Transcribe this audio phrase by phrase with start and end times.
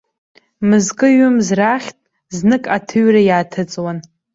[0.67, 2.03] Мызкы, ҩымз рахьтә
[2.35, 3.97] знык аҭыҩра иааҭыҵуан.